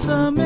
some 0.00 0.39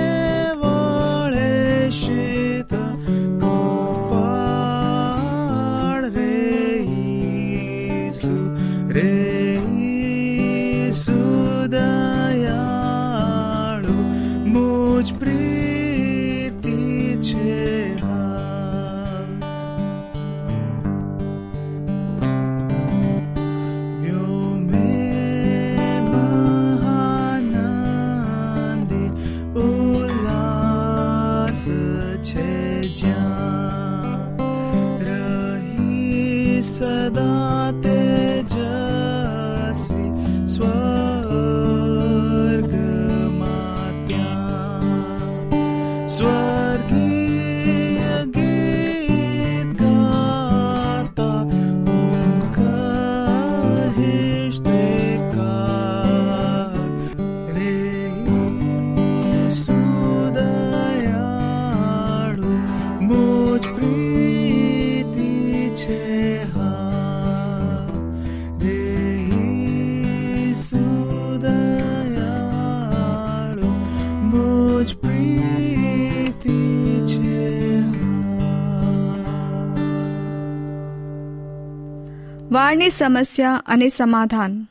વાળની 82.75 82.91
સમસ્યા 82.91 83.63
અને 83.67 83.89
સમાધાન. 83.89 84.67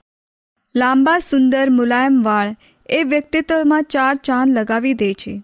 લાંબા 0.75 1.19
સુંદર 1.19 1.69
મુલાયમ 1.69 2.23
વાળ 2.23 2.55
એ 2.89 3.03
વ્યક્તિત્વમાં 3.03 3.83
ચાર 3.83 4.15
ચાંદ 4.15 4.57
લગાવી 4.57 4.93
દે 4.93 5.13
છે. 5.13 5.43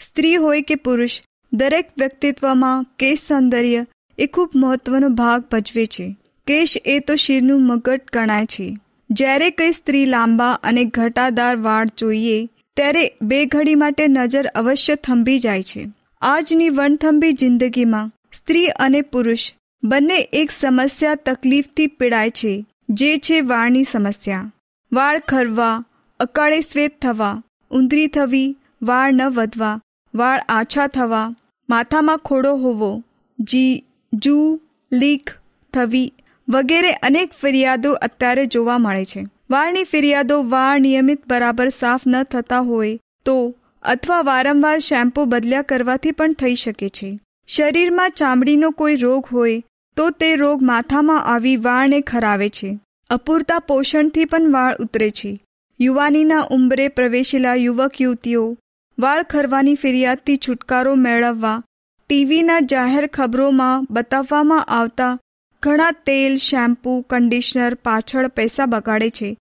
સ્ત્રી 0.00 0.34
હોય 0.34 0.62
કે 0.62 0.74
પુરુષ, 0.74 1.22
દરેક 1.52 1.88
વ્યક્તિત્વમાં 1.98 2.84
કેશ 2.98 3.22
સૌંદર્ય 3.22 3.86
એ 4.18 4.26
ખૂબ 4.26 4.50
મહત્વનો 4.56 5.08
ભાગ 5.08 5.44
ભજવે 5.52 5.86
છે. 5.86 6.16
કેશ 6.46 6.76
એ 6.86 6.98
તો 6.98 7.14
શિરનું 7.14 7.66
મગટ 7.66 8.12
ગણાય 8.12 8.46
છે. 8.46 8.76
જ્યારે 9.10 9.50
કઈ 9.50 9.72
સ્ત્રી 9.72 10.04
લાંબા 10.04 10.52
અને 10.62 10.84
ઘટાદાર 10.84 11.56
વાળ 11.56 11.86
જોઈએ, 11.98 12.46
ત્યારે 12.76 13.16
બે 13.22 13.46
ઘડી 13.46 13.74
માટે 13.74 14.08
નજર 14.08 14.46
અવશ્ય 14.46 14.94
થંભી 14.94 15.38
જાય 15.38 15.62
છે. 15.62 15.90
આજની 16.20 16.68
વનથંભી 16.68 17.32
જિંદગીમાં 17.32 18.10
સ્ત્રી 18.32 18.66
અને 18.68 19.00
પુરુષ 19.00 19.52
બંને 19.84 20.28
એક 20.32 20.50
સમસ્યા 20.50 21.14
તકલીફથી 21.14 21.86
પીડાય 21.86 22.30
છે, 22.30 22.66
જે 22.88 23.16
છે 23.16 23.40
વાળની 23.40 23.84
સમસ્યા. 23.84 24.52
વાળ 24.92 25.18
ખરવા, 25.18 25.84
અકાળે 26.20 26.60
શ્વેત 26.60 27.00
થવા 27.02 27.42
ઉંદરી 27.70 28.06
થવી, 28.06 28.56
વાળ 28.82 29.12
ન 29.12 29.22
વધવા, 29.22 29.80
વાળ 30.14 30.40
આછા 30.48 30.86
થવા, 30.86 31.34
માથામાં 31.68 32.18
ખોડો 32.18 32.56
હોવો, 32.56 33.02
જી, 33.40 33.84
જૂ, 34.12 34.60
લીક, 34.92 35.30
થવી 35.72 36.12
વગેરે 36.48 36.92
અનેક 36.92 37.32
ફરિયાદો 37.32 37.92
અત્યારે 37.92 38.46
જોવા 38.46 38.78
મળે 38.78 39.04
છે. 39.04 39.26
વાળની 39.50 39.84
ફરિયાદો 39.84 40.42
વાળ 40.42 40.80
નિયમિત 40.80 41.28
બરાબર 41.28 41.68
સાફ 41.68 42.00
ન 42.06 42.22
થતા 42.22 42.60
હોય 42.60 42.98
તો 43.24 43.54
અથવા 43.82 44.22
વારંવાર 44.22 44.78
શેમ્પૂ 44.78 45.24
બદલ્યા 45.24 45.62
કરવાથી 45.62 46.10
પણ 46.10 46.32
થઈ 46.32 46.54
શકે 46.54 46.88
છે. 46.88 47.18
શરીરમાં 47.46 48.10
ચામડીનો 48.10 48.70
કોઈ 48.70 48.96
રોગ 48.96 49.24
હોય 49.32 49.62
તો 49.96 50.10
તે 50.10 50.36
રોગ 50.36 50.62
માથામાં 50.62 51.24
આવી 51.24 51.56
વાળને 51.56 52.00
ખરાવે 52.00 52.48
છે. 52.48 52.78
અપૂરતા 53.10 53.58
પોષણથી 53.58 54.24
પણ 54.24 54.52
વાળ 54.52 54.76
ઉતરે 54.80 55.10
છે. 55.10 55.40
યુવાનીના 55.80 56.40
ઉંબરે 56.50 56.88
પ્રવેશેલા 56.88 57.54
યુવક 57.54 58.00
યુવતીઓ, 58.00 58.56
વાળ 58.98 59.22
ખરવાની 59.22 59.74
ફરિયાદથી 59.74 60.36
છુટકારો 60.36 60.94
મેળવવા, 60.94 61.62
ટીવીના 62.08 62.60
જાહેર 62.60 63.06
ખબરોમાં 63.06 63.86
બતાવવામાં 63.90 64.64
આવતા 64.64 65.18
ઘણા 65.62 65.90
તેલ, 65.90 66.36
શેમ્પૂ 66.36 67.00
કન્ડિશનર 67.00 67.74
પાછળ 67.74 68.28
પૈસા 68.28 68.66
બગાડે 68.66 69.10
છે. 69.10 69.36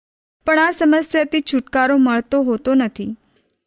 પણ 0.45 0.59
આ 0.59 0.71
સમસ્યાથી 0.71 1.41
છુટકારો 1.41 1.97
મળતો 1.97 2.41
હોતો 2.41 2.73
નથી. 2.73 3.15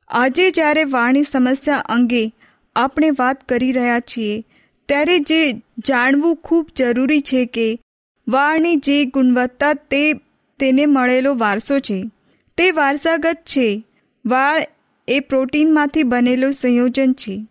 આજે 0.08 0.50
જ્યારે 0.50 0.84
વાળની 0.84 1.22
સમસ્યા 1.22 1.76
અંગે 1.76 2.32
આપણે 2.76 3.10
વાત 3.10 3.48
કરી 3.48 3.72
રહ્યા 3.72 4.00
છીએ 4.00 4.44
ત્યારે 4.88 5.18
જે 5.18 5.52
જાણવું 5.78 6.36
ખૂબ 6.36 6.66
જરૂરી 6.76 7.20
છે 7.20 7.46
કે 7.46 7.80
વાળની 8.28 8.76
જે 8.76 9.04
ગુણવત્તા 9.04 9.74
તે 9.74 10.14
તેને 10.58 10.86
મળેલો 10.86 11.34
વારસો 11.34 11.78
છે. 11.78 12.10
તે 12.56 12.70
વારસાગત 12.70 13.36
છે. 13.46 13.84
વાળ 14.26 14.66
એ 15.08 15.20
પ્રોટીનમાંથી 15.20 16.02
બનેલું 16.02 16.52
સંયોજન 16.52 17.12
છે. 17.12 17.46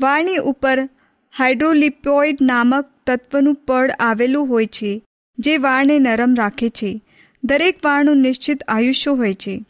વાળની 0.00 0.36
ઉપર 0.36 0.88
હાઇડ્રોલિપોઇડ 1.38 2.36
નામક 2.42 2.90
તત્વનું 3.06 3.54
પડ 3.54 3.90
આવેલું 4.00 4.48
હોય 4.48 4.66
છે, 4.66 5.02
જે 5.38 5.56
વાળને 5.56 5.98
નરમ 5.98 6.34
રાખે 6.34 6.68
છે. 6.68 7.00
દરેક 7.44 7.84
વાળનું 7.84 8.16
નિશ્ચિત 8.16 8.62
આયુષ્ય 8.68 9.10
હોય 9.10 9.34
છે. 9.34 9.64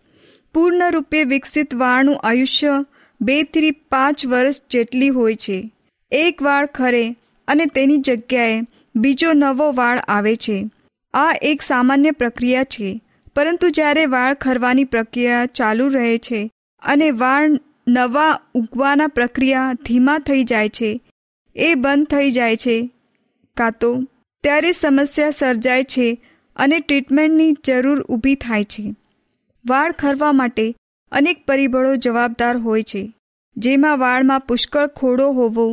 પૂર્ણરૂપે 0.55 1.25
વિકસિત 1.25 1.75
વાળનું 1.75 2.21
આયુષ્ય 2.21 2.85
બેથી 3.21 3.71
પાંચ 3.71 4.27
વર્ષ 4.27 4.63
જેટલી 4.71 5.09
હોય 5.09 5.35
છે. 5.35 5.71
એક 6.13 6.43
વાળ 6.43 6.67
ખરે 6.67 7.05
અને 7.49 7.67
તેની 7.67 7.99
જગ્યાએ 7.99 8.63
બીજો 8.97 9.33
નવો 9.33 9.73
વાળ 9.73 9.99
આવે 10.09 10.35
છે. 10.37 10.59
આ 11.15 11.33
એક 11.43 11.63
સામાન્ય 11.63 12.11
પ્રક્રિયા 12.11 12.65
છે, 12.65 13.01
પરંતુ 13.35 13.69
જ્યારે 13.69 14.05
વાળ 14.07 14.35
ખરવાની 14.35 14.85
પ્રક્રિયા 14.85 15.47
ચાલુ 15.47 15.89
રહે 15.89 16.19
છે 16.19 16.41
અને 16.83 17.11
વાળ 17.11 17.57
નવા 17.89 18.41
ઉગવાના 18.55 19.07
પ્રક્રિયા 19.07 19.73
ધીમા 19.87 20.19
થઈ 20.19 20.45
જાય 20.45 20.69
છે, 20.69 20.91
એ 21.57 21.75
બંધ 21.75 22.07
થઈ 22.07 22.31
જાય 22.31 22.57
છે 22.57 22.77
કાં 23.57 23.73
તો 23.81 23.91
ત્યારે 24.45 24.73
સમસ્યા 24.73 25.31
સર્જાય 25.31 25.85
છે 25.85 26.09
અને 26.57 26.81
ટ્રીટમેન્ટની 26.81 27.57
જરૂર 27.65 28.01
ઊભી 28.03 28.35
થાય 28.35 28.65
છે. 28.65 28.85
વાળ 29.65 29.93
ખરવા 29.93 30.33
માટે 30.33 30.67
અનેક 31.13 31.47
પરિબળો 31.47 31.97
જવાબદાર 31.97 32.57
હોય 32.57 32.83
છે, 32.83 33.03
જેમાં 33.57 33.99
વાળમાં 33.99 34.41
પુષ્કળ 34.41 34.87
ખોડો 34.87 35.29
હોવો 35.31 35.67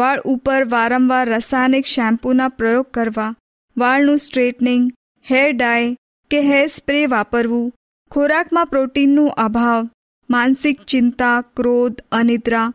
વાળ 0.00 0.24
ઉપર 0.24 0.60
વારંવાર 0.68 1.24
રાસાયણિક 1.28 1.86
શેમ્પૂના 1.86 2.50
પ્રયોગ 2.58 2.90
કરવા, 2.90 3.30
વાળનું 3.76 4.18
સ્ટ્રેટનિંગ, 4.18 4.84
હેર 5.26 5.48
ડાય 5.52 5.96
કે 6.30 6.42
હેર 6.42 6.66
સ્પ્રે 6.66 7.00
વાપરવું, 7.06 7.72
ખોરાકમાં 8.10 8.66
પ્રોટીનનું 8.66 9.38
અભાવ, 9.38 9.88
માનસિક 10.30 10.84
ચિંતા, 10.84 11.34
ક્રોધ, 11.56 12.00
અનિદ્રા, 12.12 12.68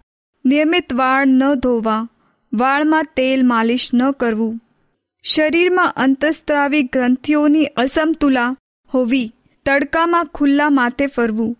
નિયમિત 0.45 0.94
વાળ 0.94 1.25
ન 1.27 1.44
ધોવા, 1.56 2.01
વાળમાં 2.54 3.12
તેલ 3.18 3.45
માલિશ 3.45 3.88
ન 3.94 4.12
કરવું. 4.12 4.54
શરીરમાં 5.24 5.95
અંતસ્ત્રાવી 5.98 6.83
ગ્રંથિઓની 6.94 7.72
અસમતુલા 7.77 8.50
હોવી, 8.92 9.27
તડકામાં 9.66 10.33
ખુલ્લા 10.36 10.69
માથે 10.69 11.07
ફરવું 11.07 11.54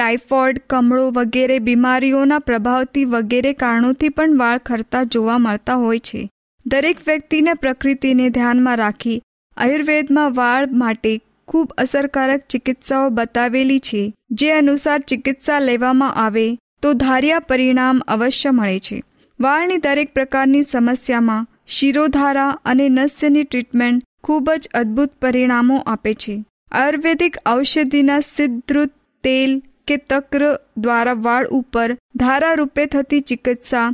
ટાઇફોઇડ, 0.00 0.62
કમળો 0.70 1.10
વગેરે 1.10 1.58
બીમારીઓના 1.58 2.38
પ્રભાવથી 2.38 3.04
વગેરે 3.04 3.52
કારણોથી 3.52 4.08
પણ 4.08 4.38
વાળ 4.38 4.58
ખરતા 4.58 5.02
જોવા 5.04 5.38
મળતા 5.38 5.74
હોય 5.74 5.98
છે. 5.98 6.30
દરેક 6.66 6.96
વ્યક્તિને 7.06 7.54
પ્રકૃતિને 7.54 8.30
ધ્યાનમાં 8.30 8.76
રાખી 8.76 9.22
આયુર્વેદમાં 9.56 10.34
વાળ 10.34 10.66
માટે 10.72 11.20
ખૂબ 11.48 11.72
અસરકારક 11.78 12.40
ચિકિત્સાઓ 12.40 13.08
બતાવેલી 13.08 13.78
છે. 13.78 14.14
જે 14.30 14.50
અનુસાર 14.52 15.00
ચિકિત્સા 15.00 15.60
લેવામાં 15.60 16.14
આવે 16.14 16.58
તો 16.82 16.92
ધાર્યા 16.92 17.38
પરિણામ 17.38 18.00
અવશ્ય 18.00 18.50
મળે 18.50 18.78
છે. 18.78 19.02
વાળની 19.40 19.76
દરેક 19.76 20.14
પ્રકારની 20.14 20.62
સમસ્યામાં 20.62 21.46
શિરોધારા 21.66 22.50
અને 22.64 22.88
નસ્યની 22.88 23.44
ટ્રીટમેન્ટ 23.44 24.02
ખૂબ 24.24 24.50
જ 24.50 24.68
અદ્ભુત 24.74 25.10
પરિણામો 25.22 25.76
આપે 25.86 26.14
છે. 26.14 26.44
આયુર્વેદિક 26.72 27.36
ઔષધિના 27.46 28.20
સિદ્ધૃત 28.20 28.92
તેલ 29.24 29.62
કે 29.90 29.96
તક્ર 29.96 30.48
દ્વારા 30.76 31.12
વાળ 31.12 31.48
ઉપર 31.48 31.88
ધારા 32.16 32.54
રૂપે 32.54 32.86
થતી 32.86 33.20
ચિકિત્સા, 33.20 33.86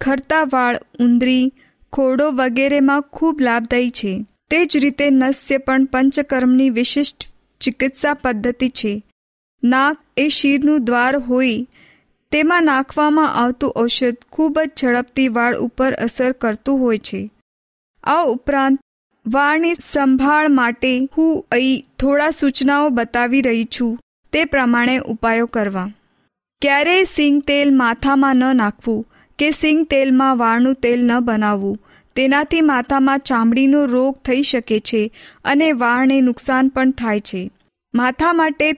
ખરતા 0.00 0.42
વાળ, 0.52 0.80
ઉંદરી 1.00 1.52
ખોડો 1.92 2.30
વગેરેમાં 2.30 3.02
ખૂબ 3.12 3.40
લાભદાયી 3.40 3.90
છે. 3.90 4.14
તે 4.50 4.64
જ 4.64 4.76
રીતે 4.76 5.10
નસ્ય 5.10 5.58
પણ 5.58 5.84
પંચકર્મની 5.84 6.70
વિશિષ્ટ 6.70 7.28
ચિકિત્સા 7.60 8.14
પદ્ધતિ 8.14 8.68
છે. 8.68 9.02
નાક 9.64 9.96
એ 10.16 10.28
શીરનું 10.28 10.84
દ્વાર 10.84 11.18
હોય, 11.18 11.66
તેમાં 12.32 12.62
નાખવામાં 12.62 13.34
આવતું 13.34 13.72
ઔષધ 13.76 14.16
ખૂબ 14.32 14.60
જ 14.60 14.70
ઝડપથી 14.80 15.28
વાળ 15.28 15.56
ઉપર 15.58 15.92
અસર 15.92 16.32
કરતું 16.32 16.78
હોય 16.80 16.98
છે. 16.98 17.30
આ 18.04 18.24
ઉપરાંત, 18.24 18.80
વાળની 19.26 19.74
સંભાળ 19.74 20.48
માટે 20.48 20.92
હું 21.16 21.46
અહીં 21.52 21.86
થોડા 21.98 22.30
સૂચનાઓ 22.30 22.88
બતાવી 22.88 23.42
રહી 23.42 23.64
છું. 23.64 23.98
તે 24.32 24.44
પ્રમાણે 24.44 24.98
ઉપાયો 24.98 25.46
કરવા. 25.46 25.88
ક્યારેય 26.62 27.04
સિંગ 27.04 27.42
તેલ 27.42 27.74
માથામાં 27.74 28.36
ન 28.36 28.56
નાખવું 28.56 29.06
કે 29.38 29.50
સિંગ 29.50 29.86
તેલમાં 29.86 30.38
વાળનું 30.38 30.74
તેલ 30.74 31.04
ન 31.04 31.20
બનાવવું. 31.20 31.78
તેનાથી 32.16 32.60
માથામાં 32.60 33.18
ચામડીનો 33.18 33.84
રોગ 33.84 34.16
થઈ 34.16 34.42
શકે 34.42 34.80
છે 34.80 35.14
અને 35.44 35.72
વાળને 35.72 36.20
નુકસાન 36.20 36.68
પણ 36.68 36.90
થાય 36.90 37.20
છે. 37.20 37.50
માથા 37.94 38.32
માટે 38.32 38.72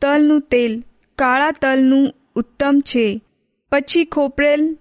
તલનું 0.00 0.40
તેલ 0.40 0.82
કાળા 1.18 1.50
તલનું 1.50 2.14
ઉત્તમ 2.34 2.80
છે. 2.80 3.20
પછી 3.72 4.04
ખોપરેલ 4.04 4.78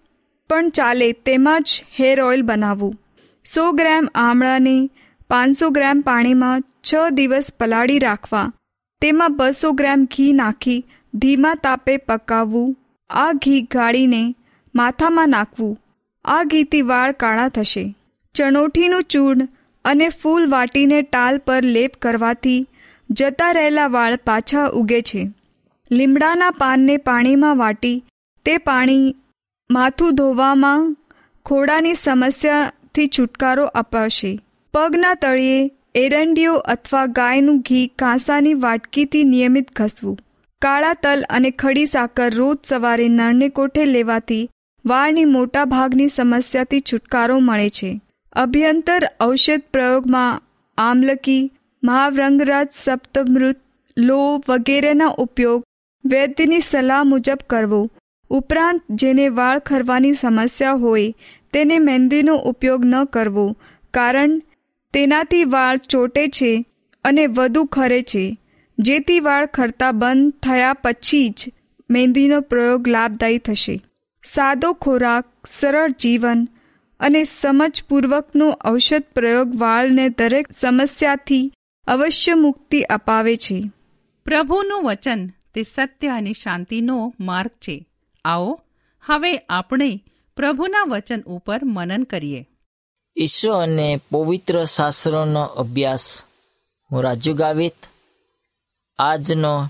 પણ 0.50 0.70
ચાલે 0.70 1.12
તેમાં 1.12 1.64
જ 1.64 1.84
હેર 2.00 2.22
ઓઇલ 2.22 2.42
બનાવવું. 2.42 2.96
સો 3.46 3.72
ગ્રામ 3.72 4.08
આમળાને 4.16 4.90
પાંચસો 5.30 5.70
ગ્રામ 5.70 6.02
પાણીમાં 6.02 6.62
છ 6.62 6.96
દિવસ 7.12 7.54
પલાળી 7.60 8.00
રાખવા. 8.00 8.54
તેમાં 9.04 9.36
બસો 9.36 9.72
ગ્રામ 9.72 10.06
ઘી 10.06 10.34
નાખી 10.34 10.86
ધીમા 11.14 11.56
તાપે 11.56 11.98
પકાવવું. 11.98 12.76
આ 13.10 13.32
ઘી 13.32 13.62
ગાળીને 13.62 14.36
માથામાં 14.76 15.30
નાખવું. 15.30 15.80
આ 16.26 16.44
ઘીથી 16.44 16.82
વાળ 16.82 17.12
કાળા 17.12 17.48
થશે. 17.48 17.96
ચણોઠીનું 18.36 19.04
ચૂર્ણ 19.04 19.48
અને 19.86 20.10
ફૂલ 20.10 20.50
વાટીને 20.50 21.02
ટાલ 21.02 21.38
પર 21.38 21.64
લેપ 21.64 21.92
કરવાથી 22.02 22.68
જતા 23.10 23.52
રહેલા 23.52 23.88
વાળ 23.88 24.16
પાછા 24.16 24.66
ઉગે 24.68 25.02
છે. 25.02 25.28
લીમડાના 25.92 26.52
પાનને 26.52 26.98
પાણીમાં 26.98 27.58
વાટી 27.58 28.04
તે 28.46 28.58
પાણી 28.58 29.16
માથું 29.72 30.16
ધોવામાં 30.16 30.96
ખોડાની 31.46 31.94
સમસ્યાથી 31.94 33.08
છુટકારો 33.08 33.66
અપાશે. 33.66 34.40
પગના 34.74 35.14
તળિયે 35.14 35.72
એરંડીઓ 35.96 36.54
અથવા 36.74 37.08
ગાયનું 37.18 37.58
ઘી 37.62 37.88
કાંસાની 38.02 38.54
વાટકીથી 38.62 39.24
નિયમિત 39.24 39.68
ઘસવું. 39.76 40.16
કાળા 40.62 40.94
તલ 40.94 41.26
અને 41.30 41.50
ખડી 41.52 41.86
સાકર 41.86 42.30
રોજ 42.34 42.58
સવારે 42.64 43.08
નળને 43.10 43.50
કોઠે 43.50 43.84
લેવાથી 43.86 44.50
વાળની 44.86 45.26
મોટા 45.34 45.66
ભાગની 45.66 46.08
સમસ્યાથી 46.08 46.80
છુટકારો 46.82 47.36
મળે 47.40 47.68
છે. 47.70 47.90
અભ્યંતર 48.36 49.04
ઔષધ 49.22 49.66
પ્રયોગમાં 49.74 50.42
આમલકી, 50.78 51.44
મહાવ્રંગરાજ 51.84 52.70
સપ્તમૃત 52.76 53.60
લો 53.98 54.22
વગેરેના 54.50 55.18
ઉપયોગ 55.18 55.62
વૈદ્યની 56.06 56.66
સલાહ 56.70 57.04
મુજબ 57.04 57.44
કરવો. 57.48 57.82
ઉપરાંત 58.32 58.82
જેને 59.02 59.28
વાળ 59.38 59.60
ખરવાની 59.60 60.14
સમસ્યા 60.14 60.82
હોય 60.84 61.14
તેને 61.54 61.78
મહેંદીનો 61.80 62.36
ઉપયોગ 62.52 62.82
ન 62.86 62.96
કરવો, 63.06 63.46
કારણ 63.94 64.34
તેનાથી 64.94 65.44
વાળ 65.44 65.78
ચોટે 65.78 66.28
છે 66.28 66.66
અને 67.04 67.28
વધુ 67.28 67.66
ખરે 67.66 68.02
છે. 68.02 68.38
જેથી 68.80 69.20
વાળ 69.20 69.46
ખરતા 69.46 69.92
બંધ 69.92 70.34
થયા 70.34 70.74
પછી 70.74 71.30
જ 71.30 71.46
મહેંદીનો 71.90 72.42
પ્રયોગ 72.42 72.88
લાભદાયી 72.88 73.38
થશે. 73.38 73.82
સાદો 74.24 74.74
ખોરાક, 74.74 75.24
સરળ 75.48 75.92
જીવન 75.92 76.48
અને 77.00 77.24
સમજપૂર્વકનો 77.24 78.60
ઔષધ 78.66 79.04
પ્રયોગ 79.16 79.56
વાળને 79.56 80.10
દરેક 80.10 80.48
સમસ્યાથી 80.52 81.52
અવશ્ય 81.88 82.34
મુક્તિ 82.34 82.82
અપાવે 82.82 83.36
છે. 83.36 83.72
પ્રભુનું 84.26 84.84
વચન 84.84 85.28
તે 85.54 85.64
સત્ય 85.64 86.08
અને 86.08 86.34
શાંતિનો 86.34 87.14
માર્ગ 87.20 87.50
છે. 87.50 87.88
આવો, 88.26 88.62
હવે 89.02 89.36
આપણે 89.36 90.04
પ્રભુના 90.38 90.84
વચન 90.88 91.22
ઉપર 91.22 91.60
મનન 91.64 92.04
કરીએ. 92.04 92.48
ઈશ્વર 93.18 93.64
અને 93.64 94.02
પવિત્ર 94.12 94.66
શાસ્ત્રનો 94.66 95.44
અભ્યાસ 95.44 96.24
હું 96.92 97.04
રાજુ 97.04 97.34
ગાવિત 97.34 97.76
આજનો 99.00 99.68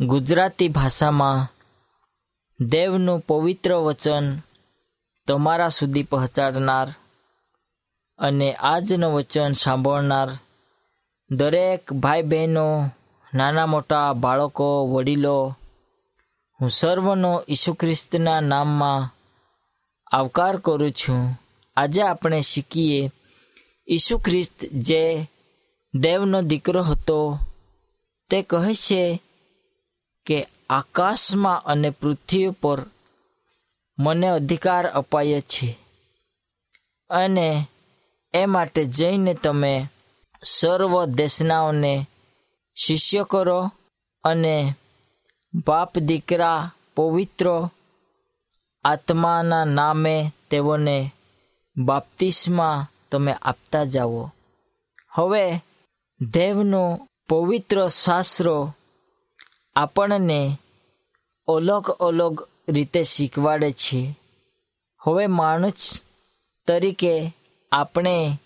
ગુજરાતી 0.00 0.68
ભાષામાં 0.68 1.46
દેવનું 2.60 3.20
પવિત્ર 3.20 3.74
વચન 3.74 4.38
તમારા 5.26 5.68
સુધી 5.68 6.02
પહોંચાડનાર 6.02 6.88
અને 8.18 8.54
આજનું 8.54 9.14
વચન 9.14 9.52
સાંભળનાર 9.52 10.28
દરેક 11.30 11.92
ભાઈ 11.92 12.22
બહેનો 12.22 12.90
નાના 13.34 13.66
મોટા 13.66 14.12
બાળકો, 14.12 14.86
વડીલો, 14.86 15.56
હું 16.60 16.70
સર્વનો 16.70 17.42
ઈસુ 17.48 17.74
ખ્રિસ્તના 17.74 18.40
નામમાં 18.40 19.14
આવકાર 20.12 20.56
કરું 20.56 20.90
છું. 20.90 21.47
આજે 21.78 22.02
આપણે 22.02 22.40
શીખીએ 22.40 23.10
ઈસુ 23.88 24.18
ખ્રિસ્ત 24.18 24.58
જે 24.72 25.26
દેવનો 25.94 26.42
દીકરો 26.42 26.82
હતો, 26.82 27.38
તે 28.30 28.42
કહે 28.42 28.74
છે 28.74 29.20
કે 30.26 30.46
આકાશમાં 30.70 31.64
અને 31.64 31.90
પૃથ્વી 31.90 32.50
પર 32.50 32.80
મને 33.98 34.28
અધિકાર 34.28 34.86
અપાયો 34.86 35.40
છે 35.40 35.68
અને 37.10 37.68
એ 38.34 38.46
માટે 38.46 38.84
જઈને 38.84 39.34
તમે 39.34 39.88
સર્વ 40.42 40.92
દેશનાઓને 41.04 42.06
શિષ્ય 42.76 43.22
કરો 43.24 43.70
અને 44.24 44.74
બાપ 45.66 45.98
દીકરા 45.98 46.70
પવિત્ર 46.94 47.46
આત્માના 48.84 49.64
નામે 49.64 50.32
તેઓને 50.50 51.12
બાપ્તિસ્મા 51.78 52.88
તમે 53.12 53.32
આપતા 53.32 53.84
જાઓ. 53.84 54.32
હવે 55.10 55.52
દેવનો 56.20 57.08
પવિત્ર 57.28 57.88
શાસ્ત્રો 57.88 58.72
આપણને 59.76 60.58
અલગ 61.48 61.90
અલગ 61.90 62.48
રીતે 62.68 63.02
શીખવાડે 63.02 63.72
છે. 63.72 64.18
હવે 65.00 65.26
માણસ 65.26 66.00
તરીકે 66.66 67.36
આપણે 67.72 68.38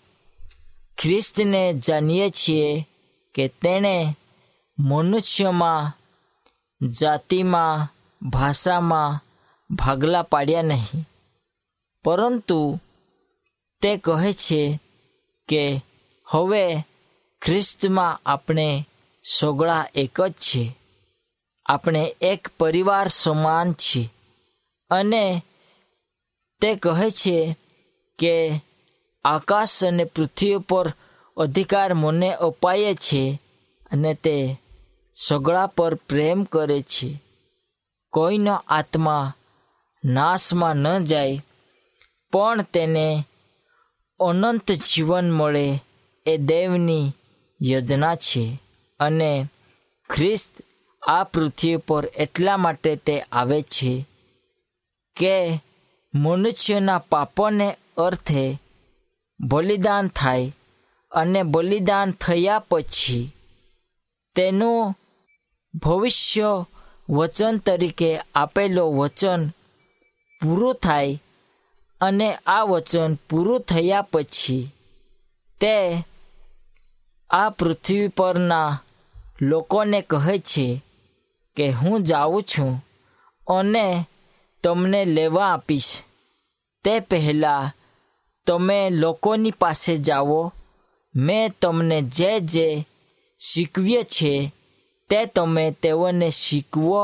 ખ્રિસ્તને 0.97 1.73
જાણીએ 1.73 2.29
છીએ 2.29 2.87
કે 3.35 3.47
તેણે 3.47 4.15
મનુષ્યમાં, 4.79 5.97
જાતિમાં, 6.89 7.93
ભાષામાં 8.29 9.19
ભાગલા 9.75 10.21
પાડ્યા 10.21 10.61
નહીં. 10.61 11.05
પરંતુ 12.03 12.79
તે 13.83 13.97
કહે 13.97 14.33
છે 14.33 14.79
કે 15.47 15.81
હવે 16.27 16.85
ખ્રિસ્તમાં 17.41 18.19
આપણે 18.25 18.87
સગળા 19.25 19.85
એક 19.95 20.21
જ 20.21 20.31
છે. 20.31 20.77
આપણે 21.65 22.15
એક 22.21 22.47
પરિવાર 22.59 23.07
સમાન 23.07 23.73
છીએ 23.73 24.13
અને 24.89 25.41
તે 26.61 26.75
કહે 26.75 27.09
છે 27.09 27.55
કે 28.19 28.61
આકાશ 29.25 29.83
અને 29.83 30.03
પૃથ્વી 30.03 30.57
પર 30.57 30.93
અધિકાર 31.37 31.93
મને 31.93 32.33
અપાય 32.33 32.95
છે 32.95 33.39
અને 33.91 34.13
તે 34.13 34.57
સગળા 35.15 35.67
પર 35.67 35.95
પ્રેમ 35.95 36.43
કરે 36.43 36.81
છે. 36.81 37.21
કોઈનો 38.09 38.63
આત્મા 38.67 39.33
નાશમાં 40.05 40.75
ન 40.75 41.03
જાય, 41.03 41.43
પણ 42.31 42.61
તેને 42.61 43.25
અનંત 44.29 44.71
જીવન 44.71 45.31
મળે 45.31 45.65
એ 46.25 46.37
દેવની 46.37 47.11
યોજના 47.61 48.15
છે. 48.15 48.43
અને 48.99 49.31
ખ્રિસ્ત 50.09 50.53
આ 51.07 51.23
પૃથ્વી 51.23 51.77
પર 51.77 52.03
એટલા 52.15 52.57
માટે 52.57 52.95
તે 52.95 53.15
આવે 53.31 53.61
છે 53.61 54.05
કે 55.17 55.35
મનુષ્યના 56.13 57.05
પાપોને 57.09 57.67
અર્થે 57.97 58.43
બલિદાન 59.39 60.07
થાય 60.07 60.51
અને 61.11 61.43
બલિદાન 61.43 62.11
થયા 62.11 62.65
પછી 62.69 63.31
તેનું 64.35 64.93
ભવિષ્ય 65.73 66.65
વચન 67.09 67.57
તરીકે 67.57 68.09
આપેલો 68.35 68.83
વચન 68.91 69.41
પૂરું 70.41 70.75
થાય 70.75 71.21
અને 72.03 72.29
આ 72.45 72.63
વચન 72.63 73.11
પૂરું 73.29 73.59
થયા 73.59 74.01
પછી 74.01 74.71
તે 75.61 75.77
આ 77.29 77.49
પૃથ્વી 77.49 78.07
પરના 78.07 78.79
લોકોને 79.41 79.99
કહે 80.01 80.35
છે 80.39 80.67
કે 81.55 81.65
હું 81.71 82.03
જાઉં 82.03 82.43
છું 82.43 82.73
અને 83.47 83.85
તમને 84.63 85.01
લેવા 85.05 85.53
આપીશ. 85.53 85.91
તે 86.83 86.99
પહેલાં 86.99 87.71
તમે 88.47 88.79
લોકોની 88.89 89.51
પાસે 89.51 89.93
જાઓ. 89.97 90.41
મેં 91.15 91.53
તમને 91.61 91.97
જે 92.01 92.39
જે 92.39 92.67
શીખવીએ 93.39 94.03
છે 94.03 94.51
તે 95.09 95.25
તમે 95.25 95.71
તેઓને 95.71 96.29
શીખવો 96.29 97.01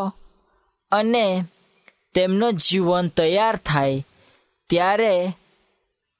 અને 0.92 1.26
તેમનું 2.14 2.54
જીવન 2.54 3.08
તૈયાર 3.08 3.56
થાય 3.56 4.06
ત્યારે 4.70 5.34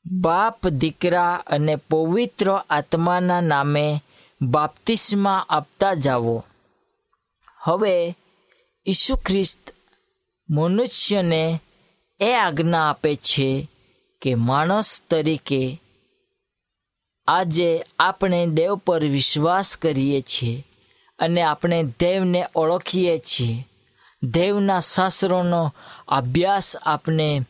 બાપ 0.06 0.68
દીકરા 0.68 1.44
અને 1.48 1.76
પવિત્ર 1.76 2.62
આત્માના 2.70 3.42
નામે 3.42 4.04
બાપ્તિસ્મા 4.42 5.46
આપતા 5.50 5.94
જાઓ. 5.94 6.44
હવે 7.64 8.16
ઈસુ 8.88 9.16
ખ્રિસ્ત 9.16 9.60
મનુષ્યને 10.50 11.60
એ 12.20 12.34
આજ્ઞા 12.34 12.90
આપે 12.90 13.16
છે 13.16 13.68
કે 14.22 14.36
માણસ 14.36 15.04
તરીકે 15.10 15.82
આજે 17.28 17.84
આપણે 18.00 18.46
દેવ 18.46 18.76
પર 18.76 19.06
વિશ્વાસ 19.06 19.78
કરીએ 19.78 20.22
છીએ 20.22 20.64
અને 21.20 21.42
આપણે 21.42 21.84
દેવને 21.84 22.46
ઓળખીએ 22.56 23.18
છીએ. 23.20 23.66
દેવના 24.24 24.80
શાસ્ત્રોનો 24.80 25.74
અભ્યાસ 26.08 26.78
આપણે 26.78 27.42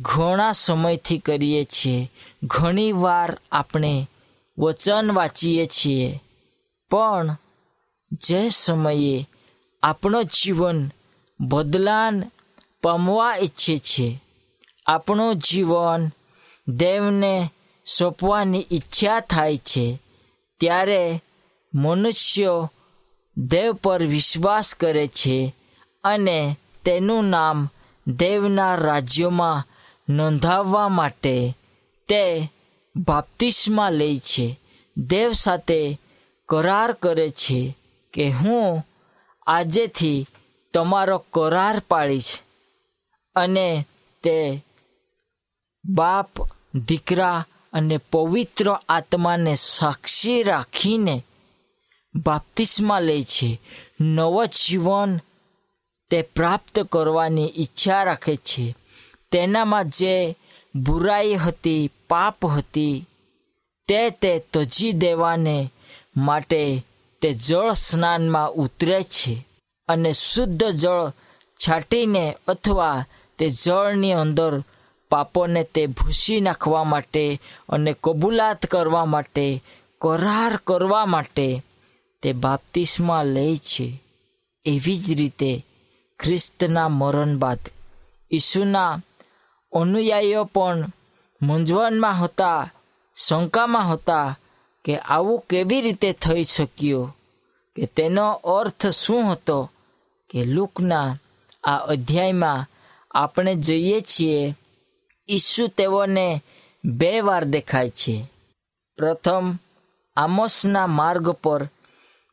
ઘણા 0.00 0.52
સમયથી 0.52 1.18
કરીએ 1.18 1.64
છીએ. 1.64 2.10
ઘણી 2.42 2.92
વાર 2.92 3.40
આપણે 3.52 4.08
વચન 4.58 5.10
વાંચીએ 5.12 5.66
છીએ. 5.66 6.20
પણ 6.90 7.36
જે 8.12 8.48
સમયે 8.48 9.28
આપણું 9.82 10.24
જીવન 10.24 10.90
બદલાન 11.40 12.24
પામવા 12.82 13.36
ઈચ્છે 13.36 13.78
છે, 13.78 14.22
આપણું 14.86 15.36
જીવન 15.36 16.08
દેવને 16.68 17.50
સોંપવાની 17.86 18.66
ઈચ્છા 18.72 19.20
થાય 19.20 19.56
છે, 19.56 19.98
ત્યારે 20.60 21.22
મનુષ્યો 21.74 22.72
દેવ 23.36 23.72
પર 23.72 24.06
વિશ્વાસ 24.06 24.74
કરે 24.74 25.06
છે 25.06 25.54
અને 26.04 26.56
તેનું 26.84 27.24
નામ 27.24 27.68
દેવના 28.06 28.74
રાજ્યોમાં 28.74 29.64
નોંધાવવા 30.08 30.88
માટે 30.88 31.56
તે 32.08 32.52
બાપ્તિસ્મા 32.96 33.90
લે 33.90 34.16
છે. 34.16 34.60
દેવ 34.96 35.32
સાથે 35.32 36.00
કરાર 36.48 36.92
કરે 36.92 37.30
છે 37.30 37.76
કે 38.12 38.30
હું 38.30 38.86
આજેથી 39.46 40.26
તમારો 40.74 41.18
કરાર 41.18 41.82
પાડીશ 41.88 42.40
અને 43.36 43.86
તે 44.22 44.64
બાપ, 45.84 46.30
દીકરા 46.74 47.46
અને 47.72 47.96
પવિત્ર 47.96 48.78
આત્માને 48.88 49.54
સાક્ષી 49.54 50.42
રાખીને 50.42 51.22
બાપ્તિસ્મા 52.14 53.00
લે 53.00 53.22
છે. 53.22 53.60
નવ 54.00 54.44
જીવન 54.44 55.16
તે 56.10 56.22
પ્રાપ્ત 56.22 56.80
કરવાની 56.80 57.52
ઈચ્છા 57.56 58.02
રાખે 58.02 58.36
છે. 58.36 58.74
તેનામાં 59.30 59.88
જે 59.88 60.36
બુરાઈ 60.74 61.34
હતી, 61.34 61.90
પાપ 62.08 62.46
હતી, 62.46 63.04
તે 63.88 64.10
તે 64.10 64.38
તજી 64.52 64.92
દેવાને 64.92 65.70
માટે 66.16 66.84
તે 67.22 67.32
જળ 67.32 67.72
સ્નાનમાં 67.72 68.50
ઉતરે 68.50 69.02
છે 69.02 69.46
અને 69.88 70.12
શુદ્ધ 70.12 70.64
જળ 70.64 71.10
છાંટીને 71.56 72.36
અથવા 72.48 73.04
તે 73.38 73.48
જળની 73.48 74.12
અંદર 74.12 74.62
પાપોને 75.10 75.62
તે 75.64 75.86
ભૂસી 75.86 76.40
નાખવા 76.40 76.84
માટે 76.84 77.40
અને 77.68 77.96
કબૂલાત 78.04 78.66
કરવા 78.66 79.04
માટે, 79.04 79.62
કરાર 80.00 80.60
કરવા 80.66 81.06
માટે 81.06 81.62
તે 82.22 82.32
બાપ્તિસ્મા 82.32 83.22
લે 83.22 83.56
છે. 83.56 84.02
એવી 84.64 84.96
જ 84.96 85.12
રીતે 85.12 85.64
ખ્રિસ્તના 86.18 86.88
મરણ 86.88 87.36
બાદ 87.36 87.58
ઈસુના 88.32 89.00
અનુયાયીઓ 89.80 90.44
પણ 90.44 90.92
મૂંઝવણમાં 91.42 92.14
હતા, 92.14 92.70
શંકામાં 93.16 93.88
હતા 93.88 94.38
કે 94.84 94.98
આવું 94.98 95.44
કેવી 95.50 95.80
રીતે 95.80 96.12
થઈ 96.12 96.44
શક્યું? 96.44 97.16
કે 97.76 97.86
તેનો 97.86 98.32
અર્થ 98.32 98.86
શું 98.86 99.32
હતો 99.32 99.70
કે 100.30 100.44
લુકના 100.44 101.18
આ 101.64 101.76
અધ્યાયમાં 101.76 102.66
આપણે 103.10 103.54
જોઈએ 103.54 104.00
છીએ, 104.00 104.54
ઈસુ 105.30 105.66
તેઓને 105.66 106.42
બે 106.84 107.20
વાર 107.20 107.44
દેખાય 107.44 107.90
છે. 107.90 108.30
પ્રથમ, 108.98 109.58
આમોસના 110.16 110.86
માર્ગ 110.86 111.30
પર 111.30 111.68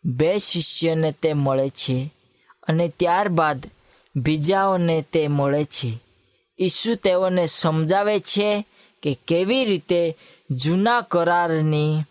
બે 0.03 0.37
શિષ્યને 0.37 1.11
તે 1.11 1.33
મળે 1.33 1.69
છે 1.69 2.13
અને 2.67 2.87
ત્યારબાદ 2.87 3.65
બીજાઓને 4.15 5.01
તે 5.01 5.27
મળે 5.27 5.63
છે. 5.63 5.99
ઈસુ 6.63 6.95
તેઓને 6.95 7.45
સમજાવે 7.45 8.19
છે 8.19 8.65
કે 9.03 9.17
કેવી 9.27 9.65
રીતે 9.65 10.17
જૂના 10.51 11.01
કરારની 11.01 12.03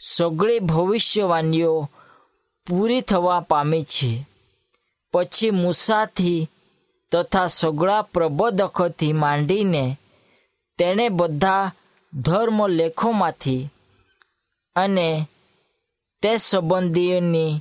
સગળી 0.00 0.58
ભવિષ્યવાણીઓ 0.58 1.90
પૂરી 2.66 3.00
થવા 3.00 3.40
પામી 3.40 3.82
છે. 3.82 4.26
પછી 5.12 5.50
મૂસાથી 5.50 6.48
તથા 7.12 7.46
સગળા 7.46 8.02
પ્રબોધકોથી 8.02 9.12
માંડીને 9.12 9.98
તેણે 10.78 11.08
બધા 11.08 11.72
ધર્મ 12.12 12.66
લેખોમાંથી 12.66 13.68
અને 14.76 15.26
તે 16.22 16.36
સંબંધીઓની 16.36 17.60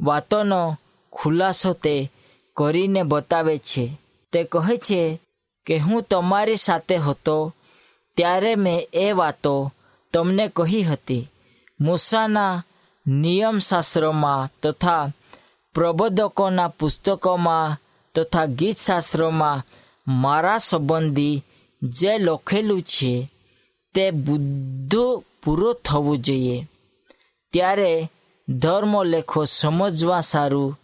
વાતોનો 0.00 0.76
ખુલાસો 1.12 1.72
તે 1.72 2.10
કરીને 2.56 3.02
બતાવે 3.02 3.58
છે. 3.58 3.90
તે 4.32 4.44
કહે 4.44 4.76
છે 4.76 5.20
કે 5.68 5.78
હું 5.78 6.02
તમારી 6.02 6.56
સાથે 6.56 6.96
હતો, 6.96 7.54
ત્યારે 8.16 8.54
મેં 8.54 8.88
એ 8.92 9.12
વાતો 9.12 9.72
તમને 10.12 10.48
કહી 10.48 10.82
હતી. 10.82 11.28
મૂસાના 11.80 12.64
નિયમશાસ્ત્રોમાં 13.06 14.50
તથા 14.62 15.08
પ્રબોધકોના 15.74 16.68
પુસ્તકોમાં 16.68 17.76
તથા 18.14 18.44
ગીતશાસ્ત્રોમાં 18.44 19.62
મારા 20.20 20.58
સંબંધી 20.58 21.42
જે 21.82 22.18
લખેલું 22.18 22.82
છે, 22.82 23.30
તે 23.94 24.10
બુદ્ધું 24.10 25.24
પૂરું 25.44 25.80
થવું 25.84 26.18
જોઈએ. 26.18 26.66
ત્યારે 27.52 28.10
ધર્મલેખો 28.48 29.44
સમજવા 29.44 30.20
સારું, 30.20 30.80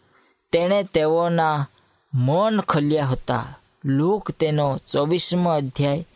તેણે 0.52 0.82
તેઓના 0.82 1.68
મન 2.14 2.60
ખલ્યા 2.60 3.06
હતા. 3.06 3.58
લોક 3.84 4.30
તેનો 4.30 4.78
ચોવીસમો 4.92 5.50
અધ્યાય, 5.50 6.06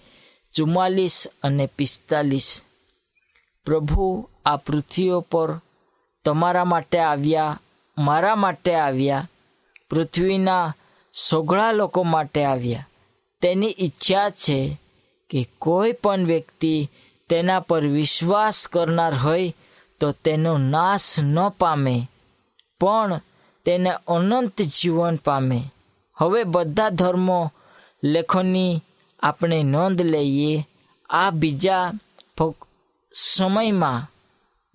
ચુમ્માલીસ 0.54 1.28
અને 1.42 1.68
પિસ્તાલીસ. 1.76 2.62
પ્રભુ, 3.64 4.28
આ 4.46 4.56
પૃથ્વીઓ 4.56 5.20
પર 5.20 5.60
તમારા 6.24 6.64
માટે 6.64 6.98
આવ્યા, 6.98 7.60
મારા 7.98 8.34
માટે 8.34 8.74
આવ્યા, 8.74 9.28
પૃથ્વીના 9.90 10.74
સોગળા 11.14 11.72
લોકો 11.72 12.02
માટે 12.02 12.44
આવ્યા. 12.44 12.88
તેની 13.42 13.76
ઈચ્છા 13.78 14.30
છે 14.30 14.78
કે 15.30 15.48
કોઈ 15.58 15.92
પણ 15.92 16.24
વ્યક્તિ 16.24 16.90
તેના 17.28 17.60
પર 17.60 17.86
વિશ્વાસ 17.86 18.66
કરનાર 18.66 19.14
હોય 19.14 19.54
તો 20.00 20.12
તેનો 20.12 20.58
નાશ 20.58 21.20
ન 21.20 21.48
પામે, 21.48 22.08
પણ 22.80 23.20
તેને 23.64 23.90
અનંત 23.90 24.62
જીવન 24.62 25.16
પામે. 25.16 25.62
હવે 26.16 26.44
બધા 26.44 26.88
ધર્મો 26.88 27.52
લેખોની 28.02 28.82
આપણે 29.22 29.62
નોંધ 29.62 30.00
લઈએ, 30.00 30.66
આ 31.10 31.30
બીજા 31.30 31.92
સમયમાં 33.12 34.06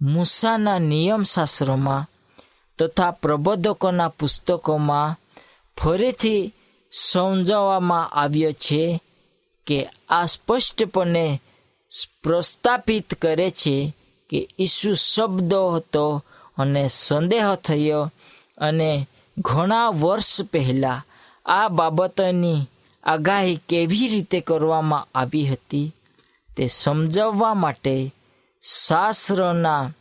મૂસાના 0.01 0.79
નિયમશાસ્ત્રોમાં 0.79 2.05
તથા 2.79 3.11
પ્રબોધકોના 3.11 4.07
પુસ્તકોમાં 4.07 5.15
ફરીથી 5.77 6.53
સમજાવવામાં 6.91 8.11
આવ્યો 8.11 8.51
છે 8.51 8.99
કે 9.67 9.89
આ 10.09 10.25
સ્પષ્ટપણે 10.25 11.41
પ્રસ્થાપિત 12.23 13.13
કરે 13.13 13.49
છે 13.49 13.93
કે 14.29 14.49
ઈસુ 14.59 14.93
શબ્દો 14.95 15.69
હતો 15.69 16.23
અને 16.57 16.87
સંદેહ 16.87 17.55
થયો 17.55 18.11
અને 18.57 19.07
ઘણા 19.39 19.89
વર્ષ 19.89 20.41
પહેલાં 20.41 21.05
આ 21.45 21.67
બાબતોની 21.67 22.67
આગાહી 23.03 23.61
કેવી 23.69 24.07
રીતે 24.07 24.39
કરવામાં 24.41 25.07
આવી 25.15 25.45
હતી 25.45 25.93
તે 26.57 26.67
સમજાવવા 26.67 27.53
માટે 27.53 28.13
શાસ્ત્રના 28.61 29.91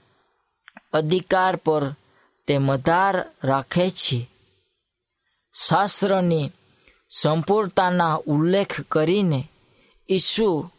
અધિકાર 0.92 1.56
પર 1.56 1.92
તે 2.46 2.58
મધાર 2.58 3.24
રાખે 3.44 3.90
છે. 3.90 4.28
શાસ્ત્રની 5.54 6.50
સંપૂર્ણતાના 7.10 8.20
ઉલ્લેખ 8.26 8.80
કરીને 8.88 9.48
ઈસુ 10.10 10.70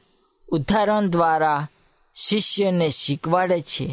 ઉદાહરણ 0.49 1.09
દ્વારા 1.09 1.67
શિષ્યને 2.15 2.89
શીખવાડે 2.89 3.59
છે, 3.61 3.87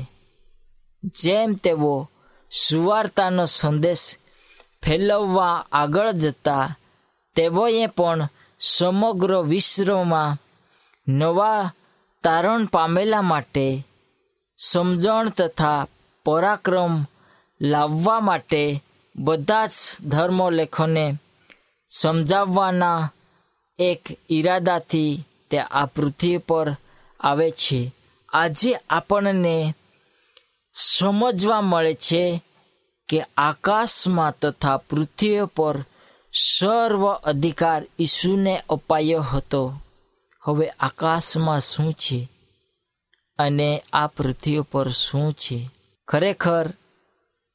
જેમ 1.04 1.54
તેઓ 1.54 2.10
સુવાર્તાનો 2.50 3.44
સંદેશ 3.46 4.16
ફેલાવવા 4.82 5.66
આગળ 5.72 6.12
જતા 6.12 6.76
તેઓએ 7.40 7.86
પણ 7.86 8.28
સમગ્ર 8.60 9.42
વિશ્વમાં 9.42 10.36
નવા 11.08 11.72
તારણ 12.22 12.64
પામેલા 12.64 13.22
માટે 13.22 13.86
સમજણ 14.58 15.28
તથા 15.28 15.86
પરાક્રમ 16.24 17.06
લાવવા 17.60 18.20
માટે 18.20 18.82
બધા 19.16 19.66
જ 19.66 19.70
ધર્મલેખોને 20.08 21.14
સમજાવવાના 21.88 23.12
એક 23.78 24.02
ઈરાદાથી 24.30 25.24
તે 25.50 25.58
આ 25.58 25.86
પૃથ્વી 25.86 26.36
પર 26.36 26.76
આવે 27.20 27.50
છે. 27.50 27.92
આજે 28.32 28.74
આપણને 28.90 29.74
સમજવા 30.72 31.60
મળે 31.60 31.94
છે 31.94 32.42
કે 33.08 33.24
આકાશમાં 33.36 34.34
તથા 34.42 34.76
પૃથ્વી 34.76 35.40
પર 35.56 35.76
સર્વ 36.32 37.12
અધિકાર 37.12 37.86
ઈસુને 37.98 38.60
અપાયો 38.68 39.20
હતો. 39.20 39.74
હવે 40.42 40.68
આકાશમાં 40.68 41.60
શું 41.60 41.92
છે? 41.92 42.28
અને 43.38 43.82
આ 43.92 44.06
પૃથ્વી 44.06 44.60
પર 44.60 44.88
શું 44.88 45.32
છે? 45.32 45.70
ખરેખર, 46.08 46.70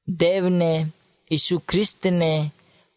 દેવને, 0.07 0.85
ઈસુ 1.31 1.57
ખ્રિસ્તને 1.57 2.51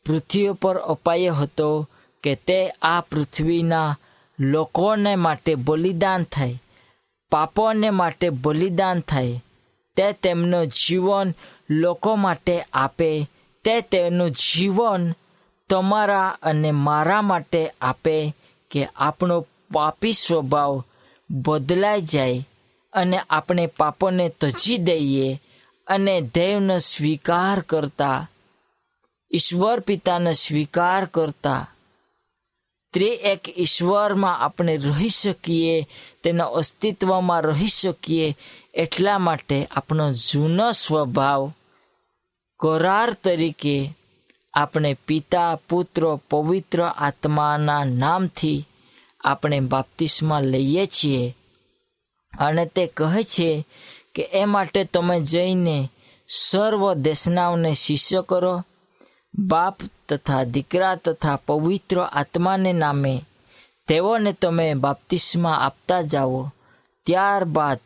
પૃથ્વી 0.06 0.52
પર 0.52 0.78
અપાયો 0.78 1.34
હતો 1.34 1.88
કે 2.22 2.34
તે 2.34 2.68
આ 2.68 3.00
પૃથ્વીના 3.00 3.96
લોકોને 4.38 5.16
માટે 5.16 5.54
બલિદાન 5.54 6.22
થાય, 6.22 6.62
પાપોને 7.30 7.90
માટે 7.90 8.30
બલિદાન 8.30 9.00
થાય, 9.00 9.40
તે 9.96 10.12
તેમનું 10.12 10.66
જીવન 10.66 11.34
લોકો 11.70 12.16
માટે 12.16 12.64
આપે, 12.72 13.30
તે 13.64 13.80
તેનું 13.80 14.30
જીવન 14.30 15.12
તમારા 15.68 16.38
અને 16.42 16.70
મારા 16.70 17.22
માટે 17.22 17.72
આપે 17.80 18.34
કે 18.70 18.88
આપણો 18.96 19.46
પાપી 19.72 20.12
સ્વભાવ 20.12 20.84
બદલાઈ 21.30 22.00
જાય 22.00 22.46
અને 22.92 23.18
આપણે 23.30 23.66
પાપોને 23.66 24.28
તજી 24.28 24.78
દઈએ 24.78 25.40
અને 25.86 26.20
દેવનો 26.20 26.78
સ્વીકાર 26.78 27.60
કરતા, 27.60 28.28
ઈશ્વર 29.34 29.80
પિતાનો 29.80 30.32
સ્વીકાર 30.32 31.04
કરતા. 31.04 31.68
ત્રે 32.92 33.06
એક 33.06 33.58
ઈશ્વરમાં 33.58 34.40
આપણે 34.40 34.76
રહી 34.76 35.08
શકીએ, 35.08 35.86
તેના 36.22 36.44
અસ્તિત્વમાં 36.44 37.42
રહી 37.42 37.66
શકીએ 37.66 38.36
એટલા 38.74 39.18
માટે 39.18 39.68
આપણો 39.70 40.12
જૂનો 40.12 40.72
સ્વભાવ 40.72 41.52
કરાર 42.60 43.12
તરીકે 43.24 43.94
આપણે 44.58 44.96
પિતા, 45.06 45.58
પુત્ર, 45.68 46.18
પવિત્ર 46.30 46.82
આત્માના 46.82 47.84
નામથી 47.84 48.66
આપણે 49.20 49.60
બાપ્તિસમાં 49.60 50.42
લઈએ 50.42 50.86
છીએ. 50.86 51.24
અને 52.38 52.66
તે 52.66 52.86
કહે 52.86 53.22
છે 53.22 53.64
કે 54.14 54.22
એ 54.22 54.44
માટે 54.44 54.84
તમે 54.84 55.20
જઈને 55.20 55.76
સર્વ 56.28 56.94
દેશનાઓને 56.94 57.74
શિષ્ય 57.74 58.24
કરો. 58.28 58.54
બાપ 59.38 59.76
તથા 60.08 60.44
દીકરા 60.44 60.94
તથા 60.94 61.36
પવિત્ર 61.46 61.98
આત્માને 62.00 62.72
નામે 62.72 63.14
તેઓને 63.88 64.32
તમે 64.32 64.74
બાપ્તિસ્મા 64.74 65.52
આપતા 65.52 66.02
જાઓ. 66.02 66.52
ત્યારબાદ 67.06 67.80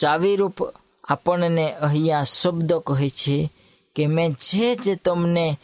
ચાવીરૂપ 0.00 0.56
આપણને 1.04 1.72
અહીંયા 1.72 2.22
શબ્દ 2.22 2.72
કહે 2.72 3.08
છે 3.08 3.50
કે 3.94 4.06
મેં 4.06 4.32
જે 4.32 4.74
જે 4.74 4.94
તમને 4.94 5.58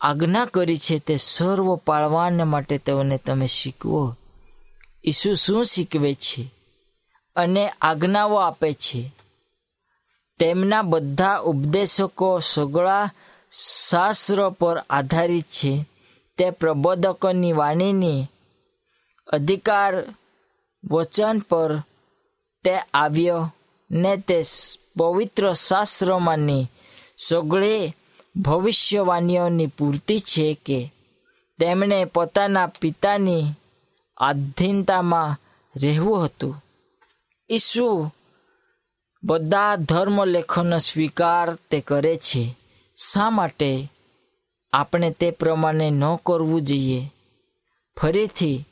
આજ્ઞા 0.00 0.44
કરી 0.44 0.76
છે 0.76 0.98
તે 0.98 1.16
સર્વ 1.16 1.76
પાળવાને 1.76 2.44
માટે 2.44 2.78
તેઓને 2.78 3.18
તમે 3.18 3.46
શીખવો. 3.46 4.14
ઈસુ 5.04 5.34
શું 5.34 5.64
શીખવે 5.64 6.14
છે 6.14 6.54
અને 7.36 7.72
આજ્ઞાઓ 7.82 8.34
આપે 8.34 8.72
છે? 8.72 9.12
તેમના 10.38 10.82
બધા 10.82 11.36
ઉપદેશકો 11.36 12.40
સગળા 12.40 13.10
શાસ્ત્ર 13.88 14.48
પર 14.48 14.78
આધારિત 14.90 15.44
છે. 15.44 15.86
તે 16.38 16.50
પ્રબોધકોની 16.50 17.52
વાણીની 17.52 18.26
અધિકાર 19.26 20.04
વચન 20.90 21.38
પર 21.38 21.78
તે 22.64 22.78
આવ્યો 22.78 23.54
ને 23.90 24.16
તે 24.16 24.42
પવિત્ર 24.96 25.52
શાસ્ત્રોમાંની 25.52 26.66
સગળી 27.28 27.94
ભવિષ્યવાણીઓની 28.36 29.66
પૂર્તિ 29.66 30.18
છે 30.18 30.58
કે 30.66 30.92
તેમણે 31.60 32.04
પોતાના 32.04 32.66
પિતાની 32.66 33.44
આધીનતામાં 34.16 35.36
રહેવું 35.82 36.24
હતું. 36.24 36.64
ઈસુ 37.50 38.10
બધા 39.24 39.76
ધર્મ 39.76 40.24
લેખોનો 40.24 40.78
સ્વીકાર 40.78 41.54
તે 41.54 41.80
કરે 41.80 42.16
છે. 42.16 42.56
શા 42.96 43.30
માટે? 43.30 43.92
આપણે 44.72 45.10
તે 45.10 45.30
પ્રમાણે 45.30 45.90
ન 45.90 46.02
કરવું 46.26 46.62
જોઈએ. 46.62 47.10
ફરીથી, 48.00 48.64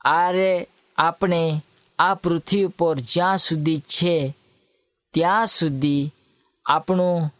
આરે 0.00 0.68
આપણે 0.98 1.62
આ 1.98 2.14
પૃથ્વી 2.14 2.66
પર 2.66 2.98
જ્યાં 2.98 3.38
સુધી 3.38 3.78
છે, 3.78 4.34
ત્યાં 5.14 5.46
સુધી 5.46 6.10
આપણું 6.66 7.32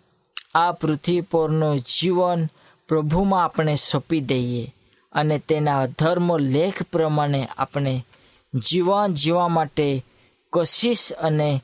આ 0.57 0.73
પૃથ્વી 0.73 1.21
પરનું 1.21 1.79
જીવન 1.79 2.47
પ્રભુમાં 2.89 3.45
આપણે 3.45 3.75
સોંપી 3.75 4.21
દઈએ 4.21 4.75
અને 5.13 5.39
તેના 5.39 5.87
ધર્મ 5.87 6.37
લેખ 6.37 6.83
પ્રમાણે 6.83 7.49
આપણે 7.59 8.07
જીવન 8.55 9.13
જીવવા 9.13 9.49
માટે 9.49 10.05
કોશિશ 10.53 11.13
અને 11.13 11.63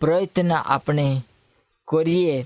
પ્રયત્ન 0.00 0.52
આપણે 0.52 1.22
કરીએ. 1.88 2.44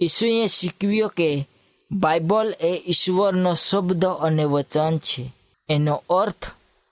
ઈસુએ 0.00 0.46
શીખવ્યો 0.46 1.08
કે 1.08 1.48
બાઇબલ 1.92 2.54
એ 2.60 2.82
ઈશ્વરનો 2.86 3.54
શબ્દ 3.54 4.06
અને 4.06 4.44
વચન 4.44 4.98
છે. 4.98 5.32
એનો 5.68 6.04
અર્થ 6.10 6.50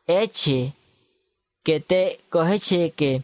એ 0.09 0.27
છે 0.27 0.73
કે 1.65 1.79
તે 1.79 2.19
કહે 2.33 2.59
છે 2.59 2.89
કે 2.89 3.23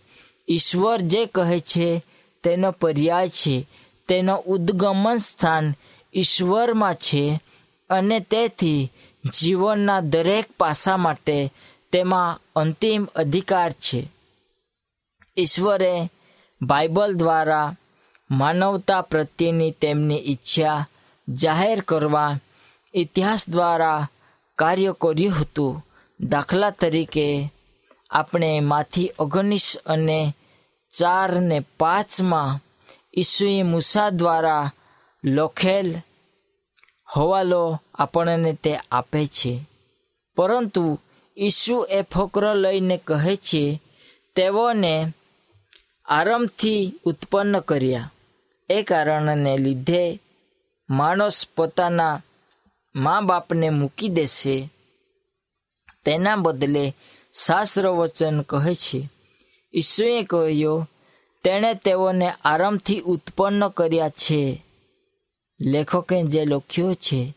ઈશ્વર 0.50 1.00
જે 1.00 1.26
કહે 1.26 1.58
છે 1.58 2.02
તેનો 2.42 2.70
પર્યાય 2.70 3.28
છે. 3.28 3.66
તેનો 4.08 4.36
ઉદ્ગમન 4.46 5.16
સ્થાન 5.16 5.74
ઈશ્વરમાં 6.14 6.94
છે 6.94 7.40
અને 7.90 8.20
તેથી 8.20 8.92
જીવનના 9.38 10.00
દરેક 10.00 10.44
પાસા 10.58 10.96
માટે 10.96 11.52
તેમાં 11.92 12.40
અંતિમ 12.56 13.04
અધિકાર 13.04 13.72
છે. 13.72 14.08
ઈશ્વરે 15.38 16.10
બાઇબલ 16.62 17.14
દ્વારા 17.14 17.76
માનવતા 18.30 19.00
પ્રત્યેની 19.00 19.70
તેમની 19.70 20.22
ઈચ્છા 20.26 20.88
જાહેર 21.28 21.80
કરવા 21.80 22.38
ઇતિહાસ 22.94 23.50
દ્વારા 23.50 24.08
કાર્ય 24.54 24.94
કર્યું 25.00 25.40
હતું. 25.40 25.82
દાખલા 26.20 26.70
તરીકે 26.70 27.52
આપણે 28.10 28.60
માંથી 28.60 29.10
ઓગણીસ 29.18 29.76
અને 29.86 30.34
ચાર 30.98 31.40
ને 31.40 31.60
પાંચમાં 31.60 32.60
ઈસુએ 33.16 33.62
મૂસા 33.62 34.10
દ્વારા 34.10 34.70
લખેલ 35.24 35.96
હવાલો 37.14 37.80
આપણને 37.94 38.52
તે 38.52 38.76
આપે 38.92 39.26
છે. 39.26 39.60
પરંતુ 40.36 40.98
ઈસુ 41.38 41.86
એ 41.90 42.02
ફકરો 42.02 42.54
લઈને 42.54 43.00
કહે 43.04 43.36
છે, 43.36 43.80
તેઓને 44.34 45.12
આરંભથી 46.04 46.92
ઉત્પન્ન 47.04 47.60
કર્યા. 47.60 48.12
એ 48.70 48.82
કારણને 48.82 49.58
લીધે 49.58 50.20
માણસ 50.90 51.46
પોતાના 51.56 52.22
મા 52.94 53.20
બાપને 53.20 53.70
મૂકી 53.70 54.08
દેશે. 54.08 54.68
તેના 56.04 56.36
બદલે 56.36 56.94
શાસ્ત્ર 57.46 57.88
વચન 57.88 58.40
કહે 58.40 58.74
છે. 58.74 59.08
ઈસુએ 59.74 60.22
કહ્યું 60.22 60.90
તેણે 61.46 61.74
તેઓને 61.74 62.32
આરામથી 62.44 63.00
ઉત્પન્ન 63.00 63.68
કર્યા 63.68 64.08
છે. 64.08 64.62
લેખકે 65.60 66.22
જે 66.22 66.44
લખ્યો 66.44 66.94
છે, 66.94 67.34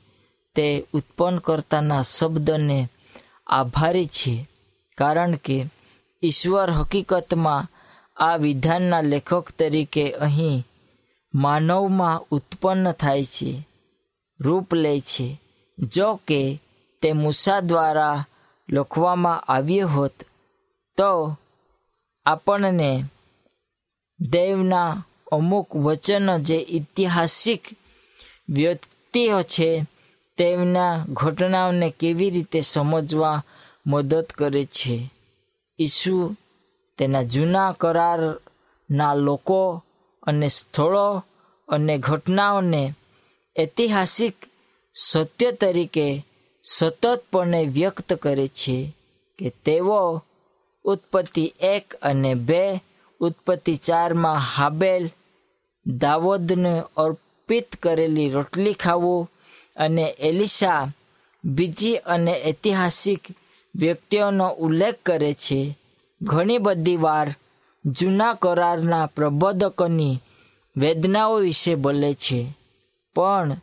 તે 0.56 0.86
ઉત્પન્ન 0.94 1.38
કરતાના 1.38 2.02
શબ્દને 2.02 2.90
આભારી 3.48 4.06
છે, 4.06 4.48
કારણ 4.98 5.36
કે 5.36 5.66
ઈશ્વર 6.24 6.72
હકીકતમાં 6.72 7.68
આ 8.18 8.36
વિધાનના 8.36 9.02
લેખક 9.02 9.50
તરીકે 9.60 10.12
અહીં 10.12 10.64
માનવમાં 11.34 12.22
ઉત્પન્ન 12.32 12.92
થાય 12.92 13.24
છે, 13.24 13.68
રૂપ 14.40 14.74
લે 14.74 15.00
છે. 15.00 15.42
જો 15.78 16.20
કે 16.28 16.60
તે 17.02 17.12
મૂસા 17.12 17.60
દ્વારા 17.60 18.26
લખવામાં 18.70 19.40
આવ્યો 19.40 19.88
હોત, 19.88 20.14
તો 20.98 21.38
આપણને 22.26 23.04
દેવના 24.22 25.04
અમુક 25.32 25.76
વચનો 25.76 26.40
જે 26.40 26.66
ઐતિહાસિક 26.74 27.68
વ્યક્તિઓ 28.50 29.42
છે, 29.42 29.86
તેમના 30.38 31.06
ઘટનાઓને 31.14 31.94
કેવી 32.00 32.30
રીતે 32.30 32.62
સમજવા 32.62 33.44
મદદ 33.88 34.26
કરે 34.36 34.66
છે. 34.66 35.12
ઈસુ 35.80 36.36
તેના 36.98 37.24
જૂના 37.24 37.72
કરારના 37.72 39.14
લોકો 39.14 39.84
અને 40.24 40.48
સ્થળો 40.48 41.24
અને 41.68 41.98
ઘટનાઓને 41.98 42.94
ઐતિહાસિક 43.60 44.36
સત્ય 44.96 45.52
તરીકે 45.52 46.26
સતતપણે 46.64 47.66
વ્યક્ત 47.66 48.14
કરે 48.14 48.48
છે 48.48 48.94
કે 49.40 49.50
તેઓ 49.50 50.24
ઉત્પત્તિ 50.84 51.54
એક 51.60 51.96
અને 51.96 52.34
બે 52.34 52.89
ઉત્પત્તિ 53.20 53.76
ચારમાં 53.76 54.36
હાબેલ 54.36 55.10
દાવોદને 55.86 56.84
અર્પિત 56.98 57.76
કરેલી 57.84 58.30
રોટલી 58.30 58.74
ખાવું 58.74 59.32
અને 59.76 60.16
એલિશા 60.20 60.88
બીજી 61.46 61.96
અને 61.96 62.32
ઐતિહાસિક 62.32 63.20
વ્યક્તિઓનો 63.76 64.50
ઉલ્લેખ 64.50 64.96
કરે 65.06 65.34
છે. 65.34 65.78
ઘણી 66.22 66.58
બધી 66.58 66.98
વાર 66.98 67.36
જૂના 67.86 68.34
કરારના 68.34 69.06
પ્રબોધકોની 69.06 70.20
વેદનાઓ 70.78 71.36
વિશે 71.36 71.76
બોલે 71.76 72.14
છે. 72.14 72.46
પણ 73.16 73.58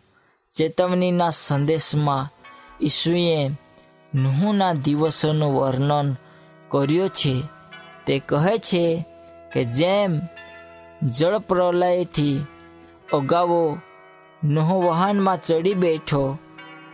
ચેતવણીના 0.52 1.30
સંદેશમાં 1.30 2.30
ઈસુએ 2.84 3.48
નુહના 4.14 4.72
દિવસોનું 4.72 5.60
વર્ણન 5.60 6.16
કર્યું 6.68 7.08
છે. 7.08 7.42
તે 8.06 8.18
કહે 8.18 8.58
છે 8.58 9.04
કે 9.52 9.64
જેમ 9.64 10.20
જળ 11.08 11.38
પ્રલયથી 11.38 12.46
અગાઉ 13.12 13.76
નહો 14.44 14.82
વાહનમાં 14.82 15.40
ચડી 15.40 15.74
બેઠો, 15.74 16.38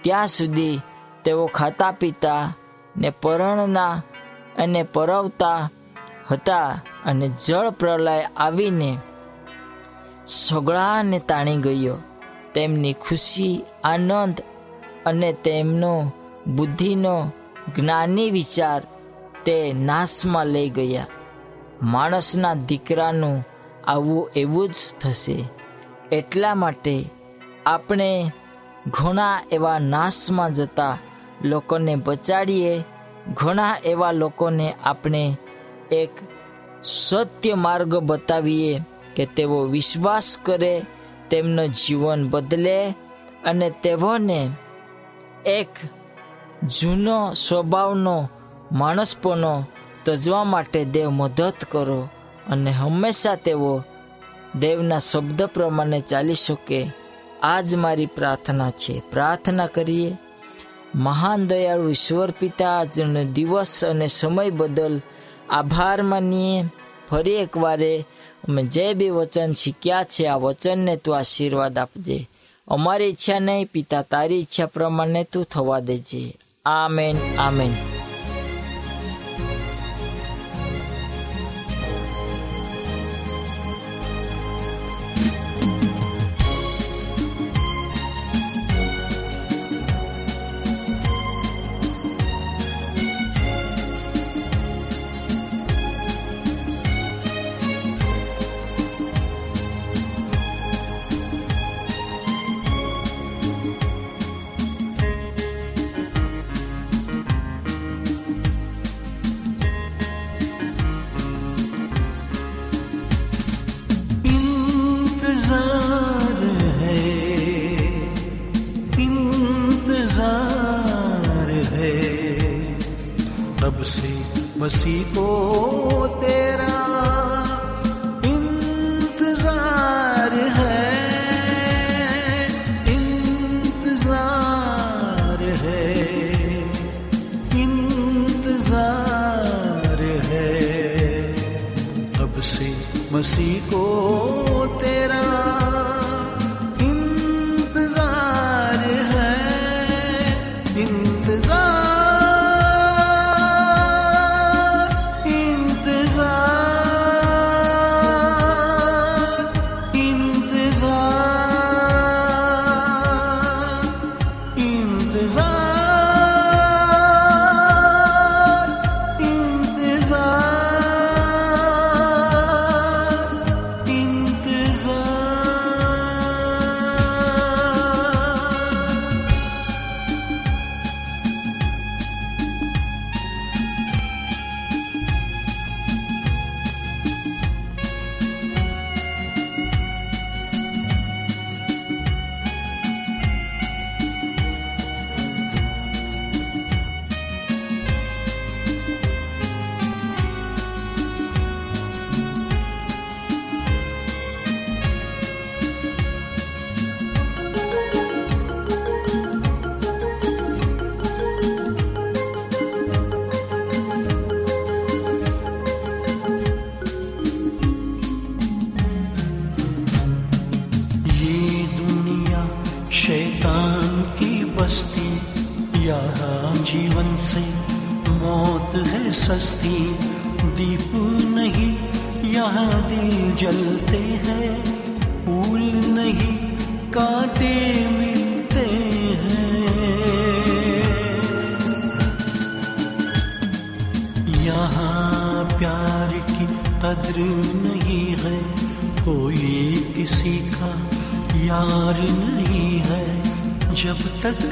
ત્યાં 0.00 0.28
સુધી 0.28 0.80
તેઓ 1.24 1.46
ખાતા 1.46 1.90
પીતા 1.90 2.54
ને 2.96 3.10
પરણના 3.10 4.02
અને 4.58 4.82
પરવતા 4.82 5.70
હતા 6.30 6.80
અને 7.04 7.28
જળ 7.28 7.70
પ્રલય 7.70 8.28
આવીને 8.36 8.98
સગળાને 10.26 11.18
તાણી 11.18 11.56
ગયો. 11.56 11.96
તેમની 12.54 12.92
ખુશી, 12.92 13.64
આનંદ 13.84 14.40
અને 15.06 15.32
તેમનો 15.32 16.12
બુદ્ધિનો 16.46 17.32
જ્ઞાની 17.76 18.30
વિચાર 18.30 18.82
તે 19.44 19.72
નાશમાં 19.72 20.46
લઈ 20.46 20.70
ગયા. 20.70 21.06
માણસના 21.82 22.54
દીકરાનું 22.54 23.46
આવું 23.86 24.30
એવું 24.36 24.68
જ 24.68 24.74
થશે. 25.00 25.44
એટલા 26.12 26.54
માટે 26.54 27.10
આપણે 27.66 28.32
ઘણા 28.86 29.42
એવા 29.52 29.78
નાશમાં 29.78 30.52
જતા 30.52 30.98
લોકોને 31.44 31.96
બચાડીએ, 31.96 32.82
ઘણા 33.34 33.76
એવા 33.84 34.12
લોકોને 34.12 34.74
આપણે 34.84 35.36
એક 35.92 36.10
સત્ય 36.82 37.54
માર્ગ 37.54 37.96
બતાવીએ 37.96 38.80
કે 39.16 39.26
તેઓ 39.26 39.64
વિશ્વાસ 39.64 40.38
કરે, 40.42 40.82
તેમનું 41.30 41.68
જીવન 41.68 42.30
બદલે 42.30 42.94
અને 43.44 43.70
તેઓને 43.70 44.50
એક 45.46 45.68
જૂનો 46.62 47.34
સ્વભાવનો 47.34 48.28
માણસપણો 48.72 49.64
તજવા 50.04 50.44
માટે 50.44 50.84
દેવ 50.84 51.10
મદદ 51.10 51.52
કરો 51.70 52.08
અને 52.48 52.70
હંમેશા 52.70 53.34
તેઓ 53.34 53.82
દેવના 54.60 54.98
શબ્દ 54.98 55.42
પ્રમાણે 55.42 56.00
ચાલી 56.00 56.34
શકે. 56.34 56.90
આ 57.42 57.60
જ 57.60 57.74
મારી 57.74 58.06
પ્રાર્થના 58.06 58.70
છે. 58.70 59.02
પ્રાર્થના 59.10 59.66
કરીએ. 59.66 60.16
મહાન 60.94 61.46
દયાળુ 61.46 61.88
ઈશ્વર 61.88 62.30
પિતા, 62.30 62.80
આજનો 62.80 63.24
દિવસ 63.24 63.84
અને 63.84 64.06
સમય 64.06 64.50
બદલ 64.50 65.00
આભાર 65.50 66.02
માનીએ. 66.02 66.64
ફરી 67.10 67.30
એકવારે 67.30 68.04
અમે 68.48 68.62
જે 68.62 68.94
બી 68.94 69.10
વચન 69.10 69.52
શીખ્યા 69.52 70.04
છે, 70.04 70.26
આ 70.26 70.36
વચનને 70.36 70.96
તું 70.96 71.18
આશીર્વાદ 71.18 71.78
આપજે. 71.78 72.28
અમારી 72.68 73.04
ઈચ્છા 73.04 73.38
નહીં, 73.38 73.66
પિતા 73.66 74.02
તારી 74.02 74.38
ઈચ્છા 74.38 74.66
પ્રમાણે 74.66 75.24
તું 75.24 75.44
થવા 75.44 75.78
દેજે. 75.78 76.36
Amen 76.64 77.16
amen. 77.38 78.01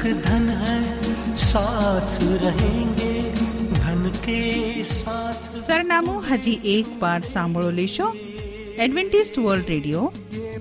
तक 0.00 0.20
धन 0.24 0.48
है 0.58 0.76
साथ 1.38 2.12
रहेंगे 2.42 3.08
धन 3.72 4.04
के 4.18 4.36
साथ 4.90 5.40
સરનામું 5.64 6.14
હજી 6.28 6.54
એક 6.74 6.94
વાર 7.00 7.18
સાંભળો 7.24 7.72
લેશો 7.78 8.06
Adventist 8.78 9.36
World 9.38 9.68
Radio 9.68 10.04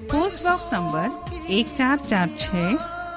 post 0.09 0.43
box 0.47 0.65
number 0.71 1.07
એક 1.49 1.71
ચાર 1.77 1.95
ચાર 2.03 2.25
છે 2.33 2.65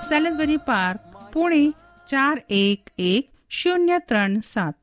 સેલેસબરી 0.03 0.61
પાર્ક 0.69 1.19
પુણે 1.33 1.65
ચાર 2.09 2.37
એક 2.61 2.95
એક 3.07 3.35
શૂન્ય 3.55 3.99
ત્રણ 4.05 4.39
સાત 4.51 4.79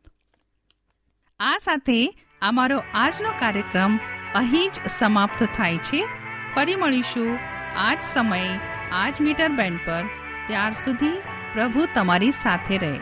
આ 1.40 1.54
સાથે 1.62 1.98
અમારો 2.42 2.82
આજનો 2.98 3.34
કાર્યક્રમ 3.38 3.98
અહીં 4.34 4.68
જ 4.74 4.94
સમાપ્ત 4.98 5.48
થાય 5.54 5.80
છે 5.86 6.04
ફરી 6.52 6.78
મળીશું 6.84 7.34
આ 7.80 7.90
જ 7.96 8.12
સમયે 8.12 8.54
આ 8.94 9.08
જ 9.08 9.16
મીટર 9.24 9.52
બેન્ડ 9.56 9.84
પર 9.88 10.06
ત્યાર 10.48 10.74
સુધી 10.78 11.18
પ્રભુ 11.55 11.89
તમારી 11.95 12.31
સાથે 12.31 12.79
રહે. 12.79 12.99